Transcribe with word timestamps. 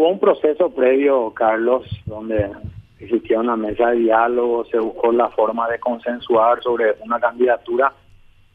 hubo 0.00 0.08
un 0.08 0.18
proceso 0.18 0.70
previo, 0.70 1.30
Carlos, 1.34 1.84
donde 2.06 2.50
existía 2.98 3.38
una 3.38 3.54
mesa 3.54 3.90
de 3.90 3.98
diálogo, 3.98 4.64
se 4.64 4.78
buscó 4.78 5.12
la 5.12 5.28
forma 5.28 5.68
de 5.68 5.78
consensuar 5.78 6.62
sobre 6.62 6.94
una 7.04 7.20
candidatura. 7.20 7.92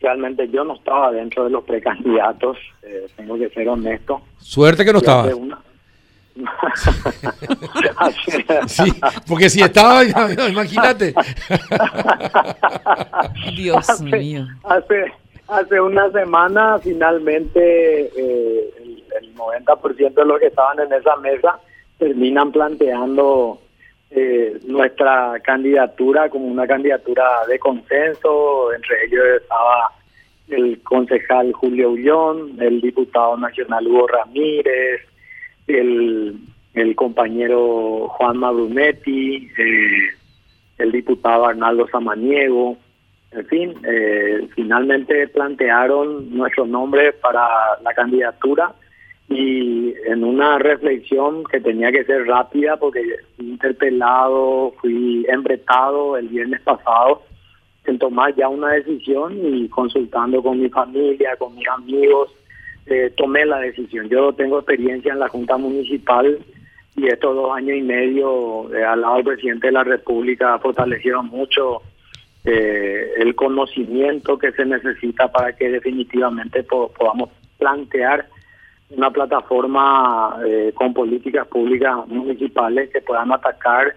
Realmente 0.00 0.48
yo 0.48 0.64
no 0.64 0.76
estaba 0.76 1.12
dentro 1.12 1.44
de 1.44 1.50
los 1.50 1.62
precandidatos, 1.64 2.56
eh, 2.82 3.06
tengo 3.14 3.36
que 3.36 3.50
ser 3.50 3.68
honesto. 3.68 4.22
Suerte 4.38 4.86
que 4.86 4.92
no 4.92 4.98
estaba. 4.98 5.28
sí, 8.66 8.92
porque 9.28 9.48
si 9.50 9.62
estaba, 9.62 10.02
imagínate. 10.48 11.14
Dios 13.54 14.00
mío. 14.00 14.46
Hace, 14.64 15.12
hace 15.46 15.80
una 15.80 16.10
semana 16.10 16.80
finalmente 16.80 18.10
eh, 18.16 18.83
el, 19.34 19.56
el 19.56 19.64
90% 19.64 20.14
de 20.14 20.24
los 20.24 20.40
que 20.40 20.46
estaban 20.46 20.80
en 20.80 20.92
esa 20.92 21.16
mesa 21.16 21.58
terminan 21.98 22.52
planteando 22.52 23.58
eh, 24.10 24.58
nuestra 24.66 25.40
candidatura 25.42 26.28
como 26.28 26.46
una 26.46 26.66
candidatura 26.66 27.24
de 27.48 27.58
consenso, 27.58 28.72
entre 28.72 29.06
ellos 29.06 29.24
estaba 29.42 29.92
el 30.48 30.80
concejal 30.82 31.52
Julio 31.52 31.90
Ullón, 31.90 32.56
el 32.60 32.80
diputado 32.80 33.36
nacional 33.36 33.86
Hugo 33.86 34.06
Ramírez, 34.08 35.00
el, 35.66 36.36
el 36.74 36.96
compañero 36.96 38.08
Juan 38.08 38.40
Brunetti, 38.40 39.48
eh, 39.58 40.10
el 40.78 40.92
diputado 40.92 41.46
Arnaldo 41.46 41.88
Samaniego, 41.88 42.76
en 43.34 43.46
fin, 43.46 43.74
eh, 43.84 44.48
finalmente 44.54 45.26
plantearon 45.28 46.36
nuestro 46.36 46.66
nombre 46.66 47.12
para 47.14 47.48
la 47.82 47.92
candidatura 47.92 48.72
y 49.28 49.94
en 50.06 50.22
una 50.22 50.58
reflexión 50.58 51.44
que 51.44 51.60
tenía 51.60 51.90
que 51.90 52.04
ser 52.04 52.26
rápida 52.26 52.76
porque 52.76 53.02
fui 53.36 53.50
interpelado, 53.50 54.74
fui 54.80 55.24
embretado 55.28 56.16
el 56.16 56.28
viernes 56.28 56.60
pasado 56.60 57.22
en 57.86 57.98
tomar 57.98 58.34
ya 58.34 58.48
una 58.48 58.72
decisión 58.72 59.38
y 59.42 59.68
consultando 59.68 60.42
con 60.42 60.60
mi 60.60 60.68
familia, 60.68 61.36
con 61.36 61.54
mis 61.54 61.68
amigos, 61.68 62.30
eh, 62.86 63.12
tomé 63.16 63.44
la 63.44 63.58
decisión. 63.58 64.08
Yo 64.08 64.32
tengo 64.32 64.58
experiencia 64.58 65.12
en 65.12 65.18
la 65.18 65.28
Junta 65.28 65.56
Municipal 65.56 66.38
y 66.96 67.06
estos 67.06 67.34
dos 67.34 67.54
años 67.54 67.76
y 67.76 67.82
medio 67.82 68.72
eh, 68.74 68.84
al 68.84 69.00
lado 69.00 69.16
del 69.16 69.24
presidente 69.24 69.66
de 69.68 69.72
la 69.72 69.84
República 69.84 70.58
fortalecieron 70.58 71.26
mucho 71.26 71.82
eh, 72.44 73.12
el 73.18 73.34
conocimiento 73.34 74.38
que 74.38 74.52
se 74.52 74.64
necesita 74.64 75.30
para 75.32 75.54
que 75.54 75.70
definitivamente 75.70 76.62
podamos 76.62 77.30
plantear 77.58 78.26
una 78.96 79.10
plataforma 79.10 80.36
eh, 80.46 80.72
con 80.74 80.94
políticas 80.94 81.46
públicas 81.48 82.06
municipales 82.06 82.90
que 82.90 83.00
puedan 83.00 83.32
atacar 83.32 83.94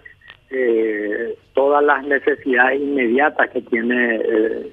eh, 0.50 1.36
todas 1.54 1.84
las 1.84 2.06
necesidades 2.06 2.82
inmediatas 2.82 3.50
que 3.52 3.62
tiene 3.62 4.16
eh, 4.16 4.72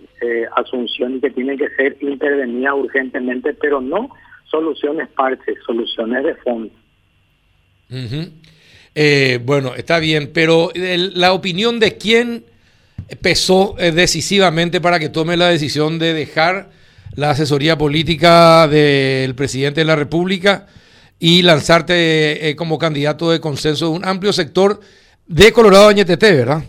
Asunción 0.56 1.16
y 1.16 1.20
que 1.20 1.30
tienen 1.30 1.58
que 1.58 1.68
ser 1.70 1.98
intervenidas 2.00 2.74
urgentemente, 2.74 3.52
pero 3.52 3.82
no 3.82 4.08
soluciones 4.50 5.08
parches, 5.08 5.58
soluciones 5.66 6.24
de 6.24 6.34
fondo. 6.36 6.70
bueno, 9.44 9.74
está 9.74 9.98
bien, 9.98 10.30
pero 10.32 10.70
la 10.74 11.34
opinión 11.34 11.78
de 11.78 11.98
quién 11.98 12.44
pesó 13.20 13.74
decisivamente 13.76 14.80
para 14.80 14.98
que 14.98 15.10
tome 15.10 15.36
la 15.36 15.48
decisión 15.48 15.98
de 15.98 16.14
dejar 16.14 16.70
la 17.16 17.30
asesoría 17.30 17.78
política 17.78 18.66
del 18.68 19.34
presidente 19.34 19.80
de 19.80 19.86
la 19.86 19.96
República 19.96 20.66
y 21.18 21.42
lanzarte 21.42 22.48
eh, 22.48 22.56
como 22.56 22.78
candidato 22.78 23.30
de 23.30 23.40
consenso 23.40 23.90
de 23.90 23.96
un 23.96 24.04
amplio 24.04 24.32
sector 24.32 24.80
de 25.26 25.52
Colorado 25.52 25.88
Añetete, 25.88 26.34
¿verdad? 26.34 26.62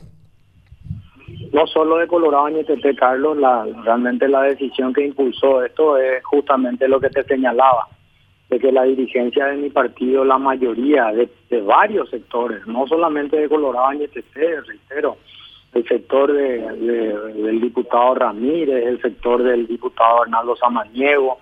No 1.52 1.66
solo 1.68 1.98
de 1.98 2.08
Colorado 2.08 2.46
Añetete, 2.46 2.96
Carlos, 2.96 3.38
la, 3.38 3.66
realmente 3.84 4.28
la 4.28 4.44
decisión 4.44 4.94
que 4.94 5.06
impulsó 5.06 5.64
esto 5.64 5.98
es 5.98 6.24
justamente 6.24 6.88
lo 6.88 7.00
que 7.00 7.10
te 7.10 7.24
señalaba, 7.24 7.88
de 8.50 8.60
que 8.60 8.72
la 8.72 8.84
dirigencia 8.84 9.48
de 9.48 9.58
mi 9.58 9.70
partido, 9.70 10.24
la 10.24 10.38
mayoría 10.38 11.08
de, 11.08 11.30
de 11.50 11.62
varios 11.62 12.10
sectores, 12.10 12.66
no 12.68 12.86
solamente 12.88 13.38
de 13.38 13.50
Colorado 13.50 13.88
Añetete, 13.88 14.62
reitero, 14.62 15.18
el 15.76 15.86
sector 15.88 16.32
de, 16.32 16.62
del 17.34 17.60
diputado 17.60 18.16
Ramírez, 18.16 18.86
el 18.88 19.02
sector 19.02 19.44
del 19.44 19.68
diputado 19.68 20.24
Arnaldo 20.24 20.56
Samaniego, 20.56 21.40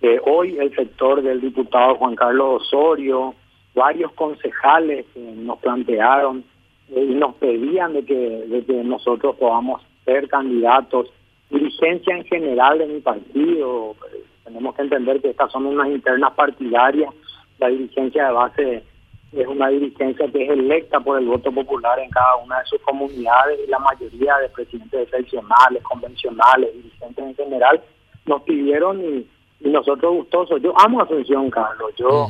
eh, 0.00 0.18
hoy 0.24 0.56
el 0.58 0.74
sector 0.74 1.22
del 1.22 1.42
diputado 1.42 1.96
Juan 1.96 2.16
Carlos 2.16 2.62
Osorio, 2.62 3.34
varios 3.74 4.12
concejales 4.12 5.04
nos 5.14 5.58
plantearon 5.58 6.42
eh, 6.88 7.06
y 7.10 7.14
nos 7.14 7.34
pedían 7.34 7.92
de 7.92 8.04
que, 8.06 8.14
de 8.14 8.64
que 8.64 8.82
nosotros 8.82 9.36
podamos 9.36 9.82
ser 10.06 10.26
candidatos, 10.28 11.12
dirigencia 11.50 12.16
en 12.16 12.24
general 12.24 12.78
de 12.78 12.86
mi 12.86 13.00
partido, 13.00 13.94
tenemos 14.42 14.74
que 14.74 14.82
entender 14.82 15.20
que 15.20 15.30
estas 15.30 15.52
son 15.52 15.66
unas 15.66 15.88
internas 15.88 16.32
partidarias, 16.32 17.12
la 17.58 17.68
dirigencia 17.68 18.28
de 18.28 18.32
base 18.32 18.84
es 19.32 19.46
una 19.46 19.68
dirigencia 19.68 20.26
que 20.30 20.44
es 20.44 20.50
electa 20.50 21.00
por 21.00 21.18
el 21.18 21.26
voto 21.26 21.50
popular 21.52 21.98
en 21.98 22.10
cada 22.10 22.36
una 22.36 22.60
de 22.60 22.66
sus 22.66 22.80
comunidades 22.82 23.58
y 23.66 23.70
la 23.70 23.78
mayoría 23.78 24.36
de 24.38 24.48
presidentes 24.50 25.08
seccionales, 25.10 25.82
convencionales, 25.82 26.72
dirigentes 26.74 27.24
en 27.24 27.34
general, 27.34 27.82
nos 28.24 28.42
pidieron 28.42 29.00
y, 29.02 29.26
nosotros 29.60 30.12
gustosos. 30.12 30.62
Yo 30.62 30.78
amo 30.78 31.00
Asunción, 31.02 31.50
Carlos. 31.50 31.90
Yo, 31.96 32.28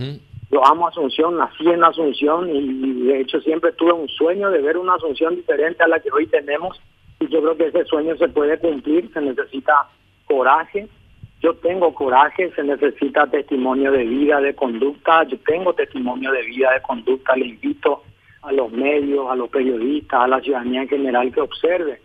yo 0.50 0.64
amo 0.64 0.88
Asunción, 0.88 1.36
nací 1.36 1.68
en 1.68 1.84
Asunción 1.84 2.48
y, 2.48 3.02
de 3.02 3.20
hecho 3.20 3.40
siempre 3.40 3.72
tuve 3.72 3.92
un 3.92 4.08
sueño 4.08 4.50
de 4.50 4.62
ver 4.62 4.78
una 4.78 4.94
Asunción 4.94 5.34
diferente 5.34 5.82
a 5.82 5.88
la 5.88 5.98
que 5.98 6.10
hoy 6.12 6.26
tenemos 6.28 6.80
y 7.20 7.28
yo 7.28 7.42
creo 7.42 7.56
que 7.56 7.66
ese 7.66 7.84
sueño 7.84 8.16
se 8.16 8.28
puede 8.28 8.58
cumplir, 8.58 9.10
se 9.12 9.20
necesita 9.20 9.88
coraje, 10.26 10.88
yo 11.46 11.54
tengo 11.54 11.94
coraje, 11.94 12.50
se 12.56 12.64
necesita 12.64 13.28
testimonio 13.28 13.92
de 13.92 14.02
vida, 14.02 14.40
de 14.40 14.56
conducta, 14.56 15.22
yo 15.22 15.38
tengo 15.46 15.74
testimonio 15.74 16.32
de 16.32 16.42
vida, 16.42 16.72
de 16.72 16.82
conducta, 16.82 17.36
le 17.36 17.46
invito 17.46 18.02
a 18.42 18.50
los 18.50 18.72
medios, 18.72 19.30
a 19.30 19.36
los 19.36 19.48
periodistas, 19.48 20.22
a 20.22 20.26
la 20.26 20.40
ciudadanía 20.40 20.82
en 20.82 20.88
general 20.88 21.32
que 21.32 21.40
observe 21.40 22.00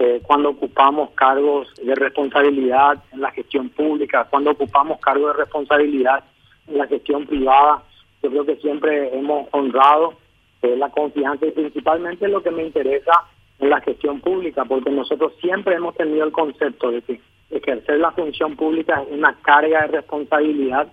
eh, 0.00 0.20
cuando 0.26 0.48
ocupamos 0.48 1.10
cargos 1.10 1.72
de 1.76 1.94
responsabilidad 1.94 3.00
en 3.12 3.20
la 3.20 3.30
gestión 3.30 3.68
pública, 3.68 4.26
cuando 4.28 4.50
ocupamos 4.50 4.98
cargos 4.98 5.36
de 5.36 5.44
responsabilidad 5.44 6.24
en 6.66 6.78
la 6.78 6.88
gestión 6.88 7.26
privada, 7.26 7.84
yo 8.24 8.30
creo 8.30 8.44
que 8.44 8.56
siempre 8.56 9.16
hemos 9.16 9.46
honrado 9.52 10.14
eh, 10.62 10.74
la 10.76 10.90
confianza 10.90 11.46
y 11.46 11.52
principalmente 11.52 12.26
lo 12.26 12.42
que 12.42 12.50
me 12.50 12.64
interesa 12.64 13.12
en 13.60 13.70
la 13.70 13.80
gestión 13.82 14.20
pública, 14.20 14.64
porque 14.64 14.90
nosotros 14.90 15.32
siempre 15.40 15.76
hemos 15.76 15.94
tenido 15.94 16.24
el 16.24 16.32
concepto 16.32 16.90
de 16.90 17.02
que 17.02 17.20
ejercer 17.50 17.98
la 17.98 18.12
función 18.12 18.56
pública 18.56 19.02
es 19.02 19.12
una 19.12 19.34
carga 19.42 19.82
de 19.82 19.88
responsabilidad, 19.88 20.88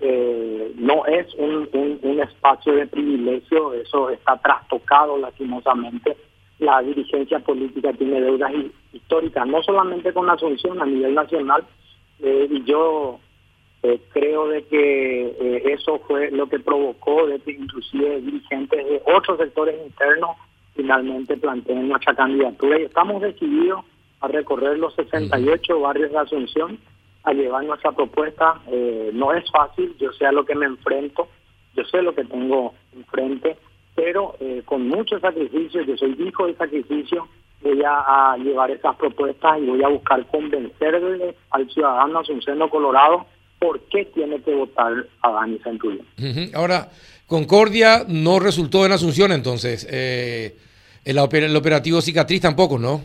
eh, 0.00 0.72
no 0.76 1.04
es 1.06 1.26
un, 1.34 1.68
espacio 2.20 2.74
de 2.74 2.86
privilegio, 2.86 3.72
eso 3.74 4.10
está 4.10 4.36
trastocado 4.38 5.16
lastimosamente. 5.18 6.16
La 6.58 6.82
dirigencia 6.82 7.38
política 7.38 7.92
tiene 7.92 8.20
deudas 8.20 8.52
históricas, 8.92 9.46
no 9.46 9.62
solamente 9.62 10.12
con 10.12 10.26
la 10.26 10.34
Asunción, 10.34 10.80
a 10.80 10.86
nivel 10.86 11.14
nacional, 11.14 11.64
eh, 12.20 12.46
y 12.50 12.62
yo 12.64 13.18
eh, 13.82 13.98
creo 14.12 14.48
de 14.48 14.64
que 14.64 15.62
eso 15.72 15.98
fue 16.06 16.30
lo 16.30 16.46
que 16.48 16.60
provocó 16.60 17.26
de 17.26 17.38
que 17.40 17.52
inclusive 17.52 18.20
dirigentes 18.20 18.86
de 18.86 19.02
otros 19.06 19.38
sectores 19.38 19.76
internos 19.86 20.36
finalmente 20.74 21.36
planteen 21.36 21.88
nuestra 21.88 22.14
candidatura 22.14 22.78
y 22.78 22.84
estamos 22.84 23.22
decididos 23.22 23.84
a 24.20 24.28
recorrer 24.28 24.78
los 24.78 24.94
68 24.94 25.80
barrios 25.80 26.12
de 26.12 26.18
Asunción, 26.18 26.78
a 27.24 27.32
llevar 27.32 27.64
nuestra 27.64 27.92
propuesta. 27.92 28.60
Eh, 28.68 29.10
no 29.12 29.32
es 29.32 29.44
fácil, 29.50 29.94
yo 29.98 30.12
sé 30.12 30.26
a 30.26 30.32
lo 30.32 30.44
que 30.44 30.54
me 30.54 30.66
enfrento, 30.66 31.28
yo 31.74 31.84
sé 31.84 32.02
lo 32.02 32.14
que 32.14 32.24
tengo 32.24 32.74
enfrente, 32.94 33.56
pero 33.94 34.34
eh, 34.40 34.62
con 34.64 34.88
mucho 34.88 35.18
sacrificio, 35.20 35.82
yo 35.82 35.96
soy 35.96 36.16
hijo 36.18 36.46
de 36.46 36.54
sacrificio, 36.56 37.28
voy 37.62 37.82
a, 37.84 38.36
llevar 38.38 38.70
esas 38.70 38.96
propuestas 38.96 39.58
y 39.58 39.66
voy 39.66 39.82
a 39.82 39.88
buscar 39.88 40.26
convencerle 40.26 41.34
al 41.50 41.70
ciudadano 41.70 42.20
asunceno 42.20 42.70
colorado 42.70 43.26
por 43.58 43.80
qué 43.88 44.06
tiene 44.06 44.40
que 44.40 44.54
votar 44.54 45.06
a 45.22 45.30
Dani 45.32 45.58
Centurión. 45.58 46.06
Ahora, 46.54 46.88
Concordia 47.26 48.04
no 48.08 48.40
resultó 48.40 48.86
en 48.86 48.92
Asunción 48.92 49.32
entonces, 49.32 49.86
eh, 49.90 50.56
el, 51.04 51.18
el 51.18 51.56
operativo 51.56 52.00
cicatriz 52.00 52.40
tampoco, 52.40 52.78
¿no? 52.78 53.02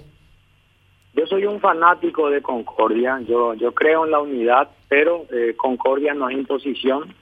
Yo 1.16 1.26
soy 1.28 1.46
un 1.46 1.62
fanático 1.62 2.30
de 2.30 2.42
Concordia, 2.42 3.22
yo, 3.22 3.54
yo 3.54 3.74
creo 3.74 4.04
en 4.04 4.12
la 4.12 4.20
unidad, 4.20 4.70
pero 4.90 5.26
eh, 5.32 5.56
Concordia 5.56 6.14
no 6.14 6.30
es 6.30 6.38
imposición. 6.38 7.14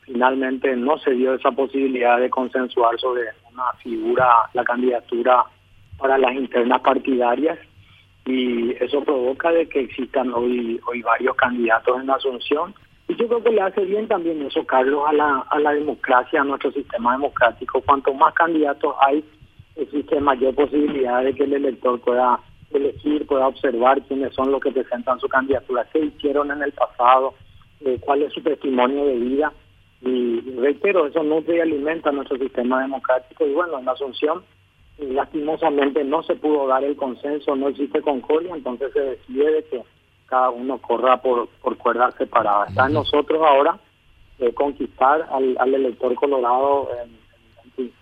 Finalmente 0.00 0.74
no 0.76 0.96
se 0.98 1.10
dio 1.10 1.34
esa 1.34 1.50
posibilidad 1.50 2.18
de 2.18 2.30
consensuar 2.30 2.98
sobre 2.98 3.20
una 3.52 3.70
figura, 3.82 4.26
la 4.54 4.64
candidatura 4.64 5.44
para 5.98 6.16
las 6.16 6.34
internas 6.34 6.80
partidarias 6.80 7.58
y 8.24 8.72
eso 8.82 9.04
provoca 9.04 9.50
de 9.52 9.68
que 9.68 9.80
existan 9.80 10.32
hoy, 10.32 10.80
hoy 10.86 11.02
varios 11.02 11.36
candidatos 11.36 12.00
en 12.00 12.08
Asunción 12.08 12.74
Y 13.08 13.16
yo 13.16 13.28
creo 13.28 13.42
que 13.42 13.50
le 13.50 13.60
hace 13.60 13.84
bien 13.84 14.08
también 14.08 14.40
eso, 14.40 14.64
Carlos, 14.64 15.02
a 15.06 15.12
la, 15.12 15.44
a 15.50 15.58
la 15.58 15.72
democracia, 15.72 16.40
a 16.40 16.44
nuestro 16.44 16.72
sistema 16.72 17.12
democrático. 17.12 17.82
Cuanto 17.82 18.14
más 18.14 18.32
candidatos 18.32 18.94
hay, 19.06 19.22
existe 19.76 20.18
mayor 20.18 20.54
posibilidad 20.54 21.22
de 21.22 21.34
que 21.34 21.44
el 21.44 21.52
elector 21.52 22.00
pueda 22.00 22.40
elegir, 22.78 23.26
pueda 23.26 23.46
observar 23.46 24.02
quiénes 24.02 24.34
son 24.34 24.50
los 24.50 24.60
que 24.60 24.72
presentan 24.72 25.20
su 25.20 25.28
candidatura, 25.28 25.86
qué 25.92 26.00
hicieron 26.00 26.50
en 26.50 26.62
el 26.62 26.72
pasado, 26.72 27.34
eh, 27.80 27.98
cuál 28.00 28.22
es 28.22 28.32
su 28.32 28.42
testimonio 28.42 29.06
de 29.06 29.16
vida. 29.16 29.52
Y 30.02 30.40
reitero, 30.58 31.06
eso 31.06 31.22
nutre 31.22 31.56
y 31.56 31.60
alimenta 31.60 32.12
nuestro 32.12 32.36
sistema 32.38 32.82
democrático. 32.82 33.46
Y 33.46 33.52
bueno, 33.54 33.78
en 33.78 33.86
la 33.86 33.92
Asunción, 33.92 34.42
eh, 34.98 35.08
lastimosamente 35.12 36.04
no 36.04 36.22
se 36.22 36.36
pudo 36.36 36.66
dar 36.66 36.84
el 36.84 36.96
consenso, 36.96 37.56
no 37.56 37.68
existe 37.68 38.02
concordia, 38.02 38.54
entonces 38.54 38.92
se 38.92 39.00
decide 39.00 39.52
de 39.52 39.64
que 39.64 39.82
cada 40.26 40.50
uno 40.50 40.78
corra 40.78 41.20
por, 41.20 41.48
por 41.62 41.76
cuerdas 41.76 42.14
separadas. 42.16 42.70
Está 42.70 42.86
en 42.86 42.94
nosotros 42.94 43.42
ahora 43.42 43.78
eh, 44.38 44.52
conquistar 44.52 45.28
al, 45.30 45.56
al, 45.58 45.74
elector 45.74 46.14
colorado 46.14 46.88
en, 47.02 47.84
en, 47.84 47.92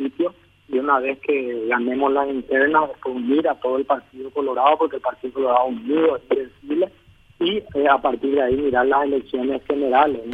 una 0.93 1.01
vez 1.01 1.19
que 1.21 1.67
ganemos 1.69 2.13
la 2.13 2.27
interna, 2.27 2.83
unir 3.07 3.49
a 3.49 3.55
todo 3.55 3.79
el 3.79 3.85
Partido 3.87 4.31
Colorado, 4.31 4.77
porque 4.77 4.97
el 4.97 5.03
Partido 5.03 5.33
Colorado 5.33 5.67
unido 5.67 6.17
es 6.17 6.23
invencible, 6.31 6.89
y 7.41 7.57
eh, 7.75 7.89
a 7.89 7.99
partir 7.99 8.35
de 8.35 8.43
ahí 8.43 8.57
mirar 8.57 8.87
las 8.87 9.05
elecciones 9.05 9.63
generales. 9.65 10.21
¿no? 10.27 10.31